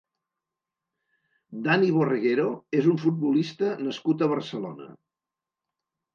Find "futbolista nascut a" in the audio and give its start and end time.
3.05-4.33